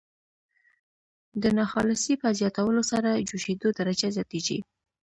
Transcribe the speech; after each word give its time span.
د 1.41 1.43
ناخالصې 1.57 2.13
په 2.21 2.27
زیاتولو 2.39 2.81
سره 2.91 3.23
جوشیدو 3.29 3.67
درجه 3.79 4.07
زیاتیږي. 4.15 4.59